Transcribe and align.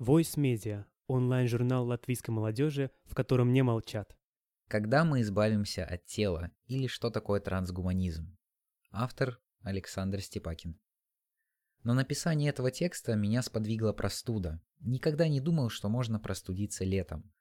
Voice 0.00 0.36
Media– 0.36 0.86
онлайн-журнал 1.06 1.86
латвийской 1.86 2.32
молодежи, 2.32 2.90
в 3.04 3.14
котором 3.14 3.52
не 3.52 3.62
молчат. 3.62 4.16
Когда 4.66 5.04
мы 5.04 5.20
избавимся 5.20 5.84
от 5.84 6.04
тела 6.04 6.50
или 6.66 6.88
что 6.88 7.10
такое 7.10 7.38
трансгуманизм? 7.38 8.36
Автор 8.90 9.40
Александр 9.60 10.20
Степакин. 10.20 10.80
На 11.84 11.94
написание 11.94 12.50
этого 12.50 12.72
текста 12.72 13.14
меня 13.14 13.40
сподвигла 13.40 13.92
простуда. 13.92 14.60
Никогда 14.80 15.28
не 15.28 15.40
думал, 15.40 15.68
что 15.68 15.88
можно 15.88 16.18
простудиться 16.18 16.84
летом. 16.84 17.32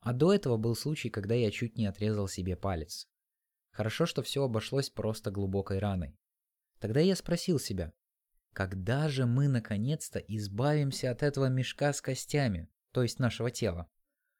А 0.00 0.12
до 0.12 0.34
этого 0.34 0.56
был 0.56 0.74
случай, 0.74 1.08
когда 1.08 1.36
я 1.36 1.52
чуть 1.52 1.76
не 1.76 1.86
отрезал 1.86 2.26
себе 2.26 2.56
палец. 2.56 3.06
Хорошо, 3.70 4.06
что 4.06 4.24
все 4.24 4.42
обошлось 4.42 4.90
просто 4.90 5.30
глубокой 5.30 5.78
раной. 5.78 6.18
Тогда 6.80 6.98
я 6.98 7.14
спросил 7.14 7.60
себя, 7.60 7.92
когда 8.56 9.10
же 9.10 9.26
мы 9.26 9.48
наконец-то 9.48 10.18
избавимся 10.18 11.10
от 11.10 11.22
этого 11.22 11.50
мешка 11.50 11.92
с 11.92 12.00
костями, 12.00 12.70
то 12.90 13.02
есть 13.02 13.18
нашего 13.18 13.50
тела? 13.50 13.86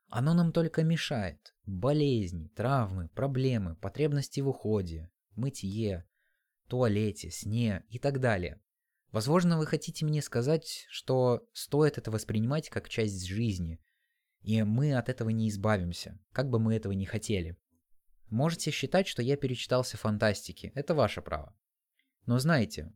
Оно 0.09 0.33
нам 0.33 0.53
только 0.53 0.83
мешает. 0.85 1.55
Болезни, 1.67 2.49
травмы, 2.49 3.11
проблемы, 3.11 3.77
потребности 3.77 4.41
в 4.41 4.49
уходе, 4.49 5.11
мытье, 5.33 6.09
туалете, 6.67 7.31
сне 7.31 7.85
и 7.91 7.99
так 7.99 8.19
далее. 8.19 8.59
Возможно, 9.13 9.59
вы 9.59 9.67
хотите 9.67 10.07
мне 10.07 10.23
сказать, 10.23 10.87
что 10.89 11.47
стоит 11.53 11.99
это 11.99 12.11
воспринимать 12.11 12.71
как 12.71 12.89
часть 12.89 13.27
жизни, 13.27 13.83
и 14.41 14.63
мы 14.63 14.95
от 14.95 15.11
этого 15.11 15.29
не 15.29 15.51
избавимся, 15.51 16.19
как 16.33 16.49
бы 16.49 16.59
мы 16.59 16.75
этого 16.75 16.93
не 16.93 17.05
хотели. 17.05 17.59
Можете 18.31 18.71
считать, 18.71 19.09
что 19.09 19.21
я 19.21 19.37
перечитался 19.37 19.99
фантастики, 19.99 20.73
это 20.75 20.95
ваше 20.95 21.21
право. 21.21 21.55
Но 22.25 22.39
знайте, 22.39 22.95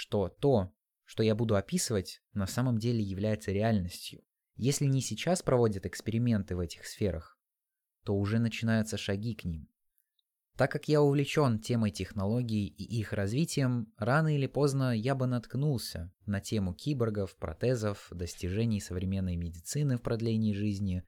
что 0.00 0.30
то, 0.30 0.72
что 1.04 1.22
я 1.22 1.34
буду 1.34 1.56
описывать, 1.56 2.22
на 2.32 2.46
самом 2.46 2.78
деле 2.78 3.02
является 3.02 3.52
реальностью. 3.52 4.22
Если 4.56 4.86
не 4.86 5.02
сейчас 5.02 5.42
проводят 5.42 5.84
эксперименты 5.84 6.56
в 6.56 6.60
этих 6.60 6.86
сферах, 6.86 7.38
то 8.04 8.16
уже 8.16 8.38
начинаются 8.38 8.96
шаги 8.96 9.34
к 9.34 9.44
ним. 9.44 9.68
Так 10.56 10.72
как 10.72 10.88
я 10.88 11.02
увлечен 11.02 11.58
темой 11.58 11.90
технологий 11.90 12.66
и 12.66 12.82
их 12.98 13.12
развитием, 13.12 13.92
рано 13.98 14.34
или 14.34 14.46
поздно 14.46 14.96
я 14.96 15.14
бы 15.14 15.26
наткнулся 15.26 16.10
на 16.24 16.40
тему 16.40 16.72
киборгов, 16.72 17.36
протезов, 17.36 18.08
достижений 18.10 18.80
современной 18.80 19.36
медицины 19.36 19.98
в 19.98 20.02
продлении 20.02 20.54
жизни, 20.54 21.04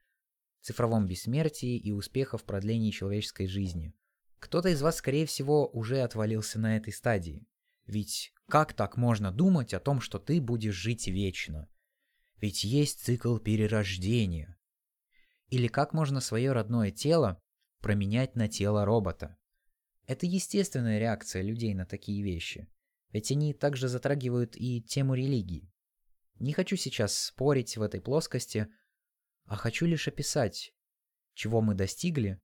цифровом 0.61 1.07
бессмертии 1.07 1.79
и 1.79 1.91
успехов 1.91 2.43
в 2.43 2.45
продлении 2.45 2.91
человеческой 2.91 3.47
жизни. 3.47 3.95
Кто-то 4.37 4.69
из 4.69 4.83
вас, 4.83 4.97
скорее 4.97 5.25
всего, 5.25 5.67
уже 5.67 6.01
отвалился 6.01 6.59
на 6.59 6.77
этой 6.77 6.93
стадии. 6.93 7.47
Ведь 7.85 8.33
как 8.47 8.73
так 8.73 8.97
можно 8.97 9.31
думать 9.31 9.73
о 9.73 9.79
том, 9.79 9.99
что 9.99 10.19
ты 10.19 10.41
будешь 10.41 10.75
жить 10.75 11.07
вечно? 11.07 11.69
Ведь 12.37 12.63
есть 12.63 13.03
цикл 13.03 13.37
перерождения. 13.37 14.57
Или 15.49 15.67
как 15.67 15.93
можно 15.93 16.19
свое 16.19 16.51
родное 16.51 16.91
тело 16.91 17.41
променять 17.79 18.35
на 18.35 18.47
тело 18.47 18.85
робота? 18.85 19.37
Это 20.07 20.25
естественная 20.25 20.99
реакция 20.99 21.41
людей 21.41 21.73
на 21.73 21.85
такие 21.85 22.23
вещи. 22.23 22.67
Ведь 23.11 23.31
они 23.31 23.53
также 23.53 23.87
затрагивают 23.87 24.55
и 24.55 24.81
тему 24.81 25.13
религии. 25.13 25.71
Не 26.39 26.51
хочу 26.53 26.75
сейчас 26.75 27.17
спорить 27.17 27.77
в 27.77 27.81
этой 27.81 28.01
плоскости, 28.01 28.67
а 29.45 29.55
хочу 29.55 29.85
лишь 29.85 30.07
описать, 30.07 30.73
чего 31.33 31.61
мы 31.61 31.75
достигли 31.75 32.41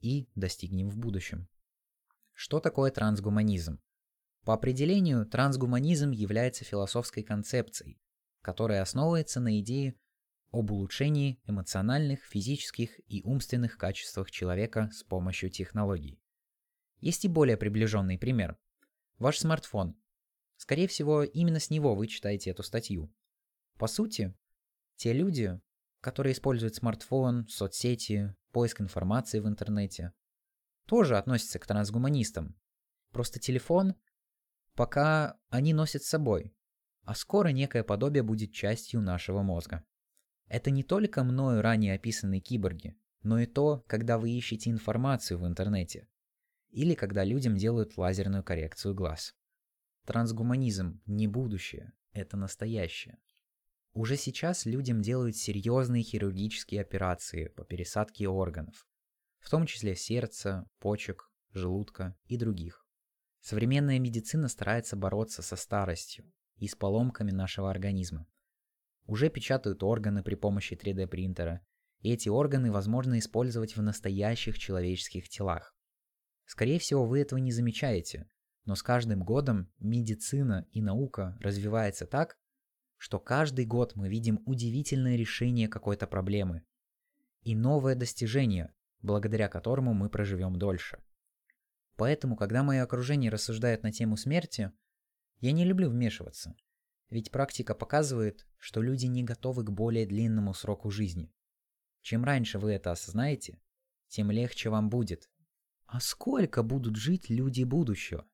и 0.00 0.28
достигнем 0.34 0.88
в 0.88 0.96
будущем. 0.96 1.48
Что 2.32 2.60
такое 2.60 2.90
трансгуманизм? 2.90 3.80
По 4.46 4.54
определению, 4.54 5.26
трансгуманизм 5.26 6.12
является 6.12 6.64
философской 6.64 7.24
концепцией, 7.24 8.00
которая 8.42 8.80
основывается 8.80 9.40
на 9.40 9.58
идее 9.58 9.96
об 10.52 10.70
улучшении 10.70 11.40
эмоциональных, 11.46 12.22
физических 12.22 13.00
и 13.08 13.24
умственных 13.24 13.76
качествах 13.76 14.30
человека 14.30 14.88
с 14.92 15.02
помощью 15.02 15.50
технологий. 15.50 16.20
Есть 17.00 17.24
и 17.24 17.28
более 17.28 17.56
приближенный 17.56 18.18
пример. 18.18 18.56
Ваш 19.18 19.38
смартфон. 19.38 19.96
Скорее 20.58 20.86
всего, 20.86 21.24
именно 21.24 21.58
с 21.58 21.68
него 21.68 21.96
вы 21.96 22.06
читаете 22.06 22.50
эту 22.50 22.62
статью. 22.62 23.12
По 23.78 23.88
сути, 23.88 24.32
те 24.94 25.12
люди, 25.12 25.60
которые 26.00 26.34
используют 26.34 26.76
смартфон, 26.76 27.48
соцсети, 27.48 28.32
поиск 28.52 28.80
информации 28.80 29.40
в 29.40 29.48
интернете, 29.48 30.12
тоже 30.84 31.18
относятся 31.18 31.58
к 31.58 31.66
трансгуманистам. 31.66 32.54
Просто 33.10 33.40
телефон 33.40 33.96
пока 34.76 35.38
они 35.48 35.72
носят 35.72 36.04
с 36.04 36.08
собой, 36.08 36.54
а 37.02 37.14
скоро 37.14 37.48
некое 37.48 37.82
подобие 37.82 38.22
будет 38.22 38.52
частью 38.52 39.00
нашего 39.00 39.42
мозга. 39.42 39.84
Это 40.48 40.70
не 40.70 40.84
только 40.84 41.24
мною 41.24 41.62
ранее 41.62 41.94
описанные 41.94 42.40
киборги, 42.40 42.96
но 43.22 43.40
и 43.40 43.46
то, 43.46 43.82
когда 43.88 44.18
вы 44.18 44.30
ищете 44.30 44.70
информацию 44.70 45.38
в 45.38 45.46
интернете, 45.46 46.08
или 46.70 46.94
когда 46.94 47.24
людям 47.24 47.56
делают 47.56 47.96
лазерную 47.96 48.44
коррекцию 48.44 48.94
глаз. 48.94 49.34
Трансгуманизм 50.04 51.00
не 51.06 51.26
будущее, 51.26 51.92
это 52.12 52.36
настоящее. 52.36 53.18
Уже 53.92 54.16
сейчас 54.16 54.66
людям 54.66 55.00
делают 55.00 55.36
серьезные 55.36 56.02
хирургические 56.02 56.82
операции 56.82 57.48
по 57.48 57.64
пересадке 57.64 58.28
органов, 58.28 58.86
в 59.38 59.48
том 59.48 59.66
числе 59.66 59.96
сердца, 59.96 60.68
почек, 60.78 61.30
желудка 61.52 62.14
и 62.26 62.36
других. 62.36 62.85
Современная 63.48 64.00
медицина 64.00 64.48
старается 64.48 64.96
бороться 64.96 65.40
со 65.40 65.54
старостью 65.54 66.24
и 66.56 66.66
с 66.66 66.74
поломками 66.74 67.30
нашего 67.30 67.70
организма. 67.70 68.26
Уже 69.04 69.30
печатают 69.30 69.84
органы 69.84 70.24
при 70.24 70.34
помощи 70.34 70.74
3D 70.74 71.06
принтера, 71.06 71.64
и 72.00 72.12
эти 72.12 72.28
органы 72.28 72.72
возможно 72.72 73.20
использовать 73.20 73.76
в 73.76 73.82
настоящих 73.82 74.58
человеческих 74.58 75.28
телах. 75.28 75.76
Скорее 76.44 76.80
всего, 76.80 77.06
вы 77.06 77.20
этого 77.20 77.38
не 77.38 77.52
замечаете, 77.52 78.28
но 78.64 78.74
с 78.74 78.82
каждым 78.82 79.22
годом 79.22 79.72
медицина 79.78 80.66
и 80.72 80.82
наука 80.82 81.38
развивается 81.40 82.04
так, 82.04 82.36
что 82.96 83.20
каждый 83.20 83.64
год 83.64 83.94
мы 83.94 84.08
видим 84.08 84.42
удивительное 84.44 85.14
решение 85.14 85.68
какой-то 85.68 86.08
проблемы 86.08 86.64
и 87.42 87.54
новое 87.54 87.94
достижение, 87.94 88.74
благодаря 89.02 89.48
которому 89.48 89.94
мы 89.94 90.10
проживем 90.10 90.58
дольше. 90.58 91.00
Поэтому, 91.96 92.36
когда 92.36 92.62
мое 92.62 92.82
окружение 92.82 93.30
рассуждает 93.30 93.82
на 93.82 93.90
тему 93.90 94.16
смерти, 94.16 94.72
я 95.40 95.52
не 95.52 95.64
люблю 95.64 95.90
вмешиваться. 95.90 96.54
Ведь 97.08 97.30
практика 97.30 97.74
показывает, 97.74 98.46
что 98.58 98.82
люди 98.82 99.06
не 99.06 99.22
готовы 99.22 99.64
к 99.64 99.70
более 99.70 100.06
длинному 100.06 100.54
сроку 100.54 100.90
жизни. 100.90 101.32
Чем 102.02 102.24
раньше 102.24 102.58
вы 102.58 102.72
это 102.72 102.92
осознаете, 102.92 103.60
тем 104.08 104.30
легче 104.30 104.70
вам 104.70 104.90
будет. 104.90 105.30
А 105.86 106.00
сколько 106.00 106.62
будут 106.62 106.96
жить 106.96 107.30
люди 107.30 107.64
будущего? 107.64 108.26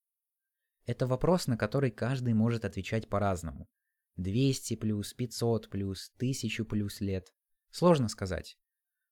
Это 0.86 1.06
вопрос, 1.06 1.46
на 1.46 1.56
который 1.56 1.90
каждый 1.90 2.34
может 2.34 2.64
отвечать 2.64 3.08
по-разному. 3.08 3.68
200 4.16 4.76
плюс, 4.76 5.14
500 5.14 5.70
плюс, 5.70 6.12
1000 6.16 6.64
плюс 6.64 7.00
лет. 7.00 7.32
Сложно 7.70 8.08
сказать. 8.08 8.58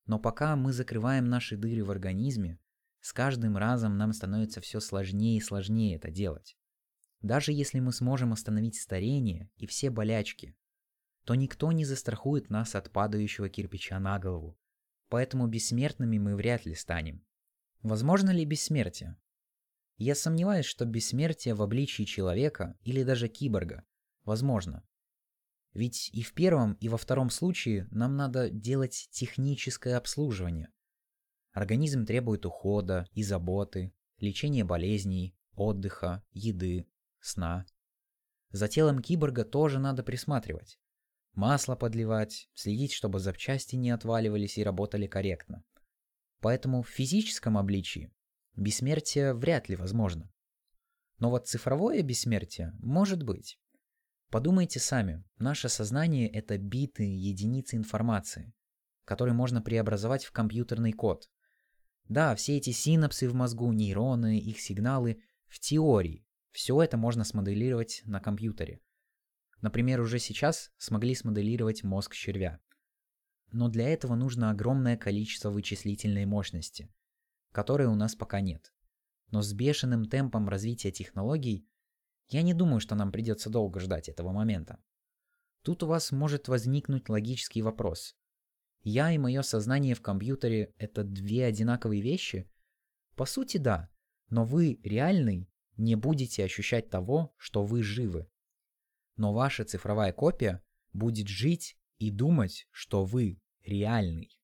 Но 0.06 0.18
пока 0.18 0.56
мы 0.56 0.72
закрываем 0.72 1.26
наши 1.26 1.56
дыры 1.56 1.84
в 1.84 1.90
организме, 1.90 2.58
с 3.00 3.12
каждым 3.12 3.56
разом 3.56 3.96
нам 3.96 4.12
становится 4.12 4.60
все 4.60 4.80
сложнее 4.80 5.38
и 5.38 5.40
сложнее 5.40 5.96
это 5.96 6.10
делать. 6.10 6.56
Даже 7.22 7.52
если 7.52 7.80
мы 7.80 7.92
сможем 7.92 8.32
остановить 8.32 8.80
старение 8.80 9.50
и 9.56 9.66
все 9.66 9.90
болячки, 9.90 10.56
то 11.24 11.34
никто 11.34 11.72
не 11.72 11.84
застрахует 11.84 12.50
нас 12.50 12.74
от 12.74 12.90
падающего 12.90 13.48
кирпича 13.48 13.98
на 13.98 14.18
голову, 14.18 14.58
поэтому 15.08 15.46
бессмертными 15.46 16.18
мы 16.18 16.36
вряд 16.36 16.64
ли 16.66 16.74
станем. 16.74 17.24
Возможно 17.82 18.30
ли 18.30 18.44
бессмертие? 18.44 19.16
Я 19.96 20.14
сомневаюсь, 20.14 20.66
что 20.66 20.86
бессмертие 20.86 21.54
в 21.54 21.62
обличии 21.62 22.04
человека 22.04 22.78
или 22.82 23.02
даже 23.02 23.28
киборга 23.28 23.84
возможно. 24.24 24.86
Ведь 25.72 26.10
и 26.12 26.22
в 26.22 26.32
первом, 26.32 26.74
и 26.74 26.88
во 26.88 26.96
втором 26.96 27.30
случае 27.30 27.86
нам 27.90 28.16
надо 28.16 28.50
делать 28.50 29.08
техническое 29.10 29.96
обслуживание– 29.96 30.68
Организм 31.52 32.06
требует 32.06 32.46
ухода 32.46 33.06
и 33.12 33.22
заботы, 33.22 33.92
лечения 34.18 34.64
болезней, 34.64 35.36
отдыха, 35.54 36.22
еды, 36.32 36.86
сна. 37.20 37.66
За 38.50 38.68
телом 38.68 39.00
киборга 39.00 39.44
тоже 39.44 39.78
надо 39.78 40.02
присматривать. 40.02 40.78
Масло 41.32 41.76
подливать, 41.76 42.48
следить, 42.54 42.92
чтобы 42.92 43.20
запчасти 43.20 43.76
не 43.76 43.90
отваливались 43.90 44.58
и 44.58 44.64
работали 44.64 45.06
корректно. 45.06 45.64
Поэтому 46.40 46.82
в 46.82 46.88
физическом 46.88 47.58
обличии 47.58 48.12
бессмертие 48.56 49.34
вряд 49.34 49.68
ли 49.68 49.76
возможно. 49.76 50.30
Но 51.18 51.30
вот 51.30 51.48
цифровое 51.48 52.02
бессмертие 52.02 52.72
может 52.78 53.22
быть. 53.22 53.58
Подумайте 54.30 54.78
сами, 54.78 55.24
наше 55.38 55.68
сознание– 55.68 56.28
это 56.32 56.56
биты, 56.56 57.02
единицы 57.02 57.76
информации, 57.76 58.52
которые 59.04 59.34
можно 59.34 59.60
преобразовать 59.60 60.24
в 60.24 60.32
компьютерный 60.32 60.92
код, 60.92 61.28
да, 62.10 62.34
все 62.34 62.56
эти 62.56 62.70
синапсы 62.70 63.28
в 63.28 63.34
мозгу, 63.34 63.72
нейроны, 63.72 64.40
их 64.40 64.60
сигналы, 64.60 65.22
в 65.46 65.60
теории, 65.60 66.26
все 66.50 66.82
это 66.82 66.96
можно 66.96 67.22
смоделировать 67.22 68.02
на 68.04 68.18
компьютере. 68.18 68.80
Например, 69.60 70.00
уже 70.00 70.18
сейчас 70.18 70.72
смогли 70.76 71.14
смоделировать 71.14 71.84
мозг 71.84 72.14
червя. 72.14 72.60
Но 73.52 73.68
для 73.68 73.88
этого 73.88 74.16
нужно 74.16 74.50
огромное 74.50 74.96
количество 74.96 75.50
вычислительной 75.50 76.26
мощности, 76.26 76.92
которой 77.52 77.86
у 77.86 77.94
нас 77.94 78.16
пока 78.16 78.40
нет. 78.40 78.72
Но 79.30 79.40
с 79.40 79.52
бешеным 79.52 80.06
темпом 80.06 80.48
развития 80.48 80.90
технологий 80.90 81.68
я 82.28 82.42
не 82.42 82.54
думаю, 82.54 82.80
что 82.80 82.96
нам 82.96 83.12
придется 83.12 83.50
долго 83.50 83.78
ждать 83.78 84.08
этого 84.08 84.32
момента. 84.32 84.82
Тут 85.62 85.84
у 85.84 85.86
вас 85.86 86.10
может 86.10 86.48
возникнуть 86.48 87.08
логический 87.08 87.62
вопрос. 87.62 88.16
Я 88.82 89.12
и 89.12 89.18
мое 89.18 89.42
сознание 89.42 89.94
в 89.94 90.00
компьютере– 90.00 90.72
это 90.78 91.04
две 91.04 91.44
одинаковые 91.44 92.00
вещи? 92.00 92.50
По 93.14 93.26
сути, 93.26 93.58
да, 93.58 93.90
но 94.30 94.44
вы 94.44 94.80
реальный 94.82 95.50
не 95.76 95.96
будете 95.96 96.44
ощущать 96.44 96.88
того, 96.88 97.34
что 97.36 97.64
вы 97.64 97.82
живы. 97.82 98.28
Но 99.16 99.34
ваша 99.34 99.64
цифровая 99.64 100.12
копия 100.12 100.62
будет 100.92 101.28
жить 101.28 101.76
и 101.98 102.10
думать, 102.10 102.66
что 102.70 103.04
вы 103.04 103.40
реальный. 103.62 104.38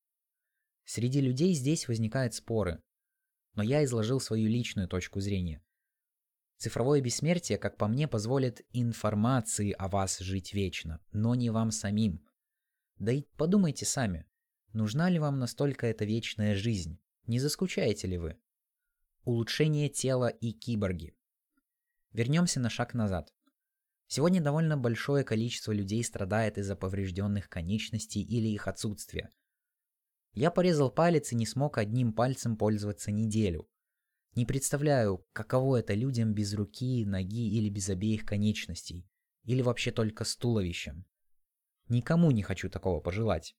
Среди 0.85 1.21
людей 1.21 1.55
здесь 1.55 1.89
возникают 1.89 2.35
споры, 2.35 2.83
но 3.55 3.63
я 3.63 3.85
изложил 3.85 4.21
свою 4.21 4.49
личную 4.49 4.89
точку 4.89 5.21
зрения. 5.21 5.63
Цифровое 6.59 7.01
бессмертие, 7.01 7.59
как 7.59 7.77
по 7.77 7.87
мне, 7.87 8.09
позволит 8.09 8.65
информации 8.73 9.73
о 9.73 9.89
вас 9.89 10.19
жить 10.19 10.55
вечно, 10.55 11.01
но 11.13 11.35
не 11.35 11.51
вам 11.51 11.71
самим. 11.71 12.26
Да 12.99 13.13
и 13.13 13.23
подумайте 13.37 13.85
сами, 13.85 14.27
нужна 14.73 15.11
ли 15.11 15.19
вам 15.19 15.39
настолько 15.39 15.87
эта 15.87 16.05
вечная 16.05 16.55
жизнь? 16.55 16.99
Не 17.27 17.39
заскучаете 17.39 18.07
ли 18.07 18.17
вы? 18.17 18.39
Улучшение 19.25 19.89
тела 19.89 20.29
и 20.29 20.53
киборги. 20.53 21.15
Вернемся 22.13 22.61
на 22.61 22.71
шаг 22.71 22.95
назад. 22.95 23.35
Сегодня 24.07 24.41
довольно 24.41 24.79
большое 24.79 25.25
количество 25.25 25.73
людей 25.73 26.03
страдает 26.05 26.59
из-за 26.59 26.77
поврежденных 26.77 27.49
конечностей 27.49 28.23
или 28.23 28.49
их 28.49 28.69
отсутствия. 28.69 29.31
Я 30.33 30.51
порезал 30.51 30.91
палец 30.91 31.33
и 31.33 31.35
не 31.35 31.45
смог 31.45 31.77
одним 31.77 32.13
пальцем 32.13 32.57
пользоваться 32.57 33.11
неделю. 33.11 33.69
Не 34.35 34.47
представляю, 34.47 35.27
каково 35.33 35.79
это 35.79 35.95
людям 35.95 36.35
без 36.35 36.55
руки, 36.55 37.05
ноги 37.05 37.59
или 37.59 37.69
без 37.69 37.89
обеих 37.89 38.25
конечностей. 38.25 39.09
Или 39.45 39.63
вообще 39.63 39.91
только 39.93 40.25
с 40.25 40.37
туловищем. 40.37 41.07
Никому 41.89 42.31
не 42.31 42.43
хочу 42.43 42.69
такого 42.69 43.01
пожелать. 43.01 43.57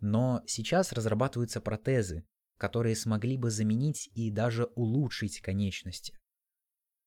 Но 0.00 0.42
сейчас 0.46 0.92
разрабатываются 0.92 1.60
протезы, 1.60 2.26
которые 2.58 2.96
смогли 2.96 3.36
бы 3.36 3.50
заменить 3.50 4.10
и 4.14 4.30
даже 4.30 4.64
улучшить 4.74 5.40
конечности. 5.40 6.18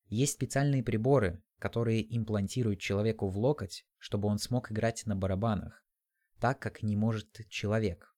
Есть 0.07 0.33
специальные 0.33 0.83
приборы, 0.83 1.43
которые 1.59 2.15
имплантируют 2.15 2.79
человеку 2.79 3.27
в 3.27 3.37
локоть, 3.37 3.85
чтобы 3.97 4.27
он 4.27 4.39
смог 4.39 4.71
играть 4.71 5.05
на 5.05 5.15
барабанах, 5.15 5.83
так 6.39 6.59
как 6.59 6.81
не 6.83 6.95
может 6.95 7.47
человек. 7.49 8.15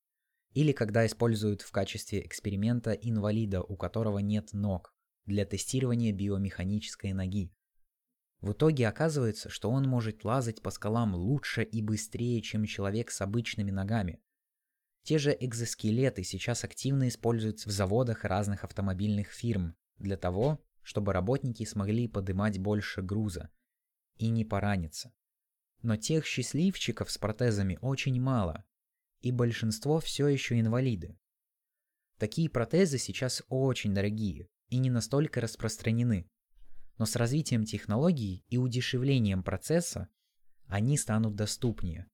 Или 0.53 0.71
когда 0.71 1.05
используют 1.05 1.61
в 1.61 1.71
качестве 1.71 2.25
эксперимента 2.25 2.91
инвалида, 2.91 3.61
у 3.61 3.75
которого 3.75 4.19
нет 4.19 4.53
ног, 4.53 4.93
для 5.25 5.45
тестирования 5.45 6.11
биомеханической 6.11 7.13
ноги. 7.13 7.53
В 8.41 8.53
итоге 8.53 8.87
оказывается, 8.87 9.49
что 9.49 9.69
он 9.69 9.83
может 9.83 10.23
лазать 10.23 10.61
по 10.61 10.71
скалам 10.71 11.13
лучше 11.13 11.63
и 11.63 11.81
быстрее, 11.81 12.41
чем 12.41 12.65
человек 12.65 13.11
с 13.11 13.21
обычными 13.21 13.71
ногами. 13.71 14.21
Те 15.03 15.17
же 15.17 15.35
экзоскелеты 15.37 16.23
сейчас 16.23 16.63
активно 16.63 17.07
используются 17.07 17.67
в 17.67 17.71
заводах 17.71 18.23
разных 18.23 18.63
автомобильных 18.63 19.31
фирм 19.31 19.75
для 19.97 20.17
того, 20.17 20.63
чтобы 20.81 21.13
работники 21.13 21.65
смогли 21.65 22.07
подымать 22.07 22.59
больше 22.59 23.01
груза 23.01 23.49
и 24.15 24.29
не 24.29 24.45
пораниться. 24.45 25.13
Но 25.81 25.97
тех 25.97 26.25
счастливчиков 26.25 27.11
с 27.11 27.17
протезами 27.17 27.77
очень 27.81 28.21
мало, 28.21 28.65
и 29.21 29.31
большинство 29.31 29.99
все 29.99 30.27
еще 30.27 30.59
инвалиды. 30.59 31.17
Такие 32.17 32.49
протезы 32.49 32.97
сейчас 32.97 33.43
очень 33.49 33.93
дорогие 33.93 34.47
и 34.67 34.77
не 34.77 34.89
настолько 34.89 35.41
распространены, 35.41 36.29
но 36.99 37.05
с 37.05 37.15
развитием 37.15 37.63
технологий 37.63 38.45
и 38.49 38.57
удешевлением 38.57 39.41
процесса 39.41 40.09
они 40.67 40.97
станут 40.97 41.33
доступнее. 41.33 42.07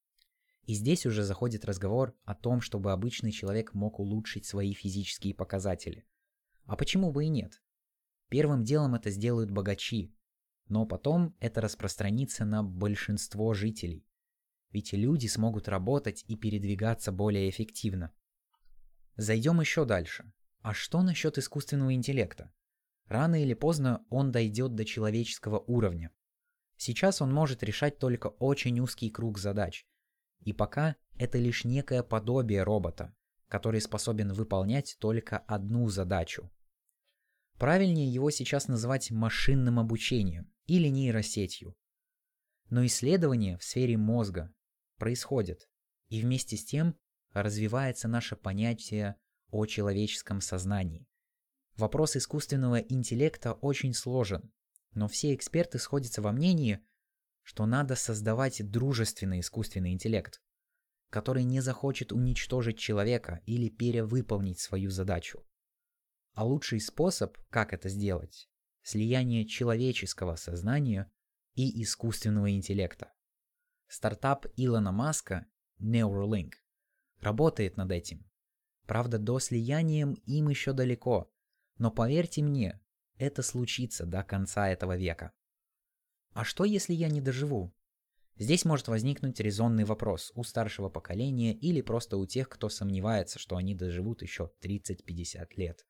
И 0.64 0.76
здесь 0.76 1.06
уже 1.06 1.24
заходит 1.24 1.66
разговор 1.66 2.16
о 2.24 2.36
том, 2.36 2.62
чтобы 2.62 2.92
обычный 2.92 3.32
человек 3.32 3.74
мог 3.74 4.00
улучшить 4.00 4.46
свои 4.46 4.74
физические 4.74 5.34
показатели. 5.34 6.06
А 6.66 6.76
почему 6.76 7.12
бы 7.12 7.26
и 7.26 7.30
нет? 7.30 7.62
Первым 8.30 8.64
делом 8.64 8.96
это 8.96 9.10
сделают 9.10 9.52
богачи, 9.52 10.16
но 10.68 10.86
потом 10.86 11.36
это 11.40 11.62
распространится 11.62 12.46
на 12.46 12.64
большинство 12.64 13.54
жителей. 13.54 14.08
Ведь 14.72 14.94
люди 14.94 15.28
смогут 15.28 15.68
работать 15.68 16.24
и 16.28 16.36
передвигаться 16.36 17.12
более 17.12 17.50
эффективно. 17.50 18.12
Зайдем 19.16 19.62
еще 19.62 19.86
дальше. 19.86 20.32
А 20.62 20.74
что 20.74 21.02
насчет 21.02 21.38
искусственного 21.38 21.94
интеллекта? 21.94 22.52
Рано 23.07 23.42
или 23.42 23.54
поздно 23.54 24.06
он 24.10 24.31
дойдет 24.31 24.75
до 24.75 24.86
человеческого 24.86 25.60
уровня. 25.60 26.12
Сейчас 26.78 27.22
он 27.22 27.34
может 27.34 27.63
решать 27.63 28.00
только 28.00 28.28
очень 28.28 28.80
узкий 28.80 29.10
круг 29.10 29.38
задач. 29.38 29.86
И 30.42 30.54
пока 30.54 30.96
это 31.18 31.38
лишь 31.38 31.63
некое 31.63 32.04
подобие 32.04 32.63
робота, 32.63 33.16
который 33.48 33.81
способен 33.81 34.34
выполнять 34.34 34.98
только 35.00 35.38
одну 35.38 35.88
задачу 35.90 36.52
Правильнее 37.57 38.12
его 38.12 38.31
сейчас 38.31 38.68
называть 38.68 39.12
машинным 39.12 39.80
обучением 39.80 40.51
или 40.66 40.90
нейросетью. 40.90 41.75
Но 42.69 42.86
исследования 42.86 43.58
в 43.58 43.63
сфере 43.63 43.98
мозга 43.98 44.54
происходят, 44.98 45.69
и 46.10 46.22
вместе 46.22 46.58
с 46.58 46.66
тем 46.66 46.96
развивается 47.31 48.08
наше 48.08 48.36
понятие 48.36 49.16
о 49.51 49.66
человеческом 49.66 50.42
сознании. 50.42 51.08
Вопрос 51.77 52.16
искусственного 52.16 52.80
интеллекта 52.80 53.54
очень 53.54 53.94
сложен, 53.94 54.51
но 54.94 55.10
все 55.10 55.36
эксперты 55.36 55.77
сходятся 55.77 56.22
во 56.22 56.31
мнении, 56.31 56.80
что 57.42 57.66
надо 57.66 57.95
создавать 57.95 58.68
дружественный 58.72 59.42
искусственный 59.42 59.92
интеллект, 59.92 60.42
который 61.10 61.44
не 61.44 61.60
захочет 61.60 62.13
уничтожить 62.13 62.80
человека 62.80 63.42
или 63.45 63.69
перевыполнить 63.69 64.60
свою 64.60 64.89
задачу. 64.89 65.45
А 66.33 66.45
лучший 66.45 66.80
способ, 66.80 67.38
как 67.50 67.74
это 67.74 67.89
сделать, 67.89 68.50
слияние 68.81 69.45
человеческого 69.45 70.38
сознания 70.38 71.12
и 71.56 71.83
искусственного 71.83 72.51
интеллекта. 72.51 73.12
Стартап 73.88 74.45
Илона 74.56 74.92
Маска 74.92 75.45
Neuralink 75.80 76.54
работает 77.19 77.75
над 77.75 77.91
этим. 77.91 78.29
Правда, 78.86 79.17
до 79.17 79.39
слияния 79.39 80.15
им 80.25 80.50
еще 80.50 80.74
далеко, 80.74 81.32
но 81.77 81.91
поверьте 81.91 82.41
мне, 82.41 82.82
это 83.17 83.41
случится 83.41 84.05
до 84.05 84.24
конца 84.24 84.70
этого 84.70 84.98
века. 84.98 85.32
А 86.34 86.44
что 86.44 86.65
если 86.65 86.94
я 86.94 87.10
не 87.10 87.22
доживу? 87.22 87.74
Здесь 88.38 88.65
может 88.65 88.89
возникнуть 88.89 89.39
резонный 89.39 89.86
вопрос 89.86 90.34
у 90.36 90.44
старшего 90.44 90.89
поколения 90.89 91.53
или 91.53 91.82
просто 91.82 92.17
у 92.17 92.25
тех, 92.25 92.50
кто 92.50 92.67
сомневается, 92.67 93.39
что 93.39 93.55
они 93.55 93.74
доживут 93.74 94.22
еще 94.22 94.51
30-50 94.62 95.48
лет. 95.55 95.86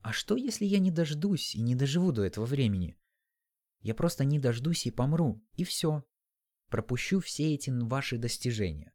А 0.00 0.12
что, 0.12 0.36
если 0.36 0.64
я 0.64 0.78
не 0.78 0.92
дождусь 0.92 1.56
и 1.56 1.60
не 1.60 1.74
доживу 1.74 2.12
до 2.12 2.22
этого 2.22 2.44
времени? 2.44 2.96
Я 3.80 3.96
просто 3.96 4.24
не 4.24 4.38
дождусь 4.38 4.86
и 4.86 4.92
помру, 4.92 5.44
и 5.54 5.64
все. 5.64 6.04
Пропущу 6.68 7.20
все 7.20 7.52
эти 7.52 7.70
ваши 7.70 8.16
достижения. 8.16 8.92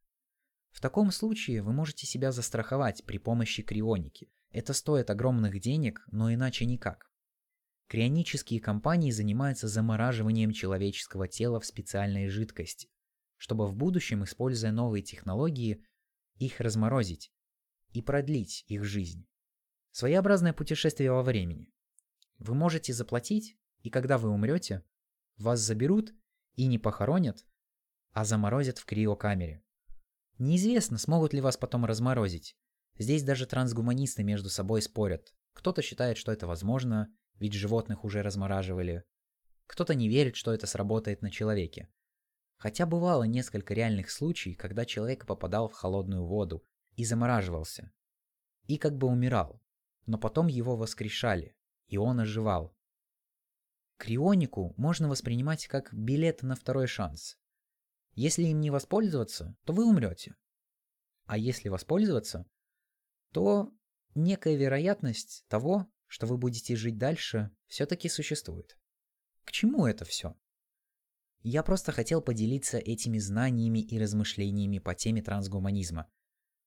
В 0.72 0.79
таком 0.79 1.12
случае 1.12 1.62
вы 1.62 1.74
можете 1.74 2.07
себя 2.07 2.31
застраховать 2.31 3.03
при 3.03 3.17
помощи 3.17 3.63
крионики. 3.63 4.29
Это 4.51 4.74
стоит 4.74 5.10
огромных 5.10 5.60
денег, 5.60 6.06
но 6.12 6.34
иначе 6.34 6.66
никак. 6.66 7.12
Крионические 7.88 8.60
компании 8.60 9.12
занимаются 9.12 9.68
замораживанием 9.68 10.51
человеческого 10.51 11.27
тела 11.27 11.60
в 11.60 11.66
специальной 11.66 12.27
жидкости, 12.27 12.89
чтобы 13.38 13.68
в 13.68 13.75
будущем, 13.75 14.24
используя 14.24 14.72
новые 14.72 15.04
технологии, 15.04 15.86
их 16.36 16.60
разморозить 16.60 17.32
и 17.92 18.01
продлить 18.01 18.66
их 18.68 18.84
жизнь. 18.84 19.25
Своеобразное 19.92 20.54
путешествие 20.54 21.12
во 21.12 21.24
времени. 21.24 21.72
Вы 22.38 22.56
можете 22.56 22.94
заплатить, 22.94 23.58
и 23.82 23.89
когда 23.89 24.18
вы 24.18 24.30
умрете, 24.30 24.84
вас 25.38 25.60
заберут 25.60 26.13
и 26.56 26.68
не 26.68 26.77
похоронят, 26.77 27.46
а 28.12 28.25
заморозят 28.25 28.80
в 28.80 28.86
криокамере. 28.86 29.63
Неизвестно, 30.39 30.98
смогут 30.98 31.34
ли 31.34 31.42
вас 31.42 31.58
потом 31.58 31.86
разморозить. 31.86 32.58
Здесь 32.98 33.24
даже 33.24 33.46
трансгуманисты 33.46 34.24
между 34.24 34.50
собой 34.50 34.82
спорят. 34.82 35.34
Кто-то 35.54 35.82
считает, 35.82 36.18
что 36.18 36.32
это 36.32 36.48
возможно, 36.48 37.13
ведь 37.36 37.54
животных 37.54 38.04
уже 38.04 38.22
размораживали. 38.22 39.04
Кто-то 39.66 39.96
не 39.96 40.10
верит, 40.10 40.36
что 40.36 40.54
это 40.54 40.68
сработает 40.68 41.22
на 41.22 41.32
человеке. 41.32 41.89
Хотя 42.58 42.86
бывало 42.86 43.24
несколько 43.24 43.74
реальных 43.74 44.10
случаев, 44.10 44.58
когда 44.58 44.86
человек 44.86 45.25
попадал 45.25 45.68
в 45.68 45.74
холодную 45.74 46.25
воду 46.25 46.63
и 46.96 47.06
замораживался. 47.06 47.92
И 48.66 48.77
как 48.77 48.98
бы 48.98 49.08
умирал 49.08 49.62
но 50.08 50.18
потом 50.18 50.48
его 50.48 50.75
воскрешали, 50.75 51.56
и 51.88 51.98
он 51.98 52.20
оживал. 52.20 52.75
Крионику 53.98 54.74
можно 54.77 55.10
воспринимать 55.10 55.68
как 55.68 55.94
билет 55.94 56.42
на 56.44 56.56
второй 56.56 56.88
шанс. 56.88 57.38
Если 58.13 58.44
им 58.44 58.62
не 58.62 58.72
воспользоваться, 58.72 59.56
то 59.66 59.74
вы 59.74 59.86
умрете. 59.86 60.36
А 61.25 61.38
если 61.38 61.70
воспользоваться, 61.70 62.46
то 63.31 63.72
некая 64.15 64.55
вероятность 64.55 65.46
того, 65.48 65.88
что 66.07 66.25
вы 66.25 66.38
будете 66.38 66.75
жить 66.75 66.98
дальше, 66.98 67.51
все-таки 67.67 68.10
существует. 68.10 68.77
К 69.43 69.51
чему 69.51 69.86
это 69.86 70.05
все? 70.05 70.36
Я 71.41 71.63
просто 71.63 71.91
хотел 71.91 72.22
поделиться 72.22 72.77
этими 72.77 73.19
знаниями 73.19 73.79
и 73.79 74.00
размышлениями 74.00 74.79
по 74.79 74.96
теме 74.96 75.22
трансгуманизма. 75.22 76.10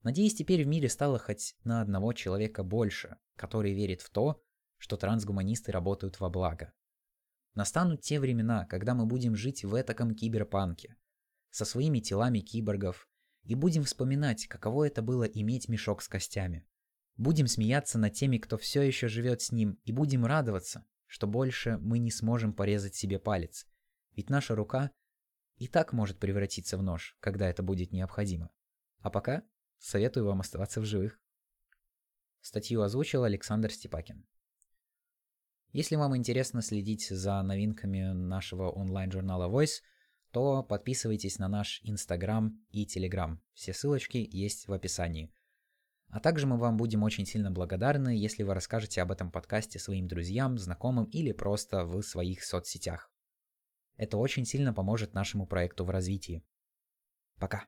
Надеюсь, 0.03 0.35
теперь 0.35 0.65
в 0.65 0.67
мире 0.67 0.89
стало 0.89 1.19
хоть 1.19 1.55
на 1.65 1.83
одного 1.83 2.13
человека 2.15 2.63
больше, 2.63 3.19
который 3.37 3.75
верит 3.75 4.01
в 4.01 4.11
то, 4.11 4.43
что 4.79 4.97
трансгуманисты 4.97 5.73
работают 5.73 6.21
во 6.21 6.31
благо. 6.31 6.73
Настанут 7.55 8.01
те 8.01 8.19
времена, 8.21 8.65
когда 8.67 8.95
мы 8.95 9.05
будем 9.05 9.37
жить 9.37 9.65
в 9.65 9.79
этаком 9.79 10.15
киберпанке, 10.15 10.97
со 11.51 11.65
своими 11.65 12.01
телами 12.01 12.41
киборгов, 12.41 13.10
и 13.45 13.55
будем 13.55 13.85
вспоминать, 13.85 14.47
каково 14.47 14.87
это 14.89 15.03
было 15.03 15.25
иметь 15.25 15.69
мешок 15.69 16.03
с 16.03 16.09
костями. 16.09 16.67
Будем 17.17 17.47
смеяться 17.47 17.99
над 17.99 18.15
теми, 18.15 18.39
кто 18.39 18.57
все 18.57 18.83
еще 18.83 19.09
живет 19.09 19.43
с 19.43 19.53
ним, 19.53 19.79
и 19.85 19.93
будем 19.93 20.25
радоваться, 20.25 20.87
что 21.07 21.27
больше 21.27 21.77
мы 21.79 21.99
не 21.99 22.11
сможем 22.11 22.53
порезать 22.53 22.95
себе 22.95 23.19
палец, 23.19 23.67
ведь 24.13 24.31
наша 24.31 24.55
рука 24.55 24.91
и 25.57 25.69
так 25.69 25.93
может 25.93 26.19
превратиться 26.19 26.79
в 26.79 26.83
нож, 26.83 27.17
когда 27.21 27.49
это 27.49 27.63
будет 27.63 27.93
необходимо. 27.93 28.51
А 29.01 29.11
пока 29.11 29.43
советую 29.79 30.27
вам 30.27 30.41
оставаться 30.41 30.81
в 30.81 30.85
живых. 30.85 31.21
Статью 32.41 32.83
озвучил 32.83 33.25
Александр 33.25 33.71
Степакин. 33.71 34.27
Если 35.73 35.97
вам 35.97 36.17
интересно 36.17 36.63
следить 36.63 37.09
за 37.09 37.43
новинками 37.43 38.13
нашего 38.13 38.71
онлайн-журнала 38.71 39.49
Voice, 39.51 39.83
то 40.33 40.63
подписывайтесь 40.63 41.39
на 41.39 41.49
наш 41.49 41.81
Инстаграм 41.83 42.59
и 42.71 42.87
Телеграм. 42.87 43.41
Все 43.53 43.73
ссылочки 43.73 44.29
есть 44.31 44.69
в 44.69 44.73
описании. 44.73 45.33
А 46.09 46.19
также 46.19 46.47
мы 46.47 46.59
вам 46.59 46.77
будем 46.77 47.03
очень 47.03 47.25
сильно 47.25 47.51
благодарны, 47.51 48.17
если 48.17 48.43
вы 48.43 48.55
расскажете 48.55 49.01
об 49.03 49.13
этом 49.13 49.31
подкасте 49.31 49.79
своим 49.79 50.09
друзьям, 50.09 50.59
знакомым 50.59 51.05
или 51.07 51.33
просто 51.33 51.85
в 51.85 52.03
своих 52.03 52.45
соцсетях. 52.45 53.11
Это 53.97 54.17
очень 54.17 54.45
сильно 54.45 54.73
поможет 54.73 55.15
нашему 55.15 55.47
проекту 55.47 55.85
в 55.85 55.91
развитии. 55.91 56.43
Пока. 57.39 57.67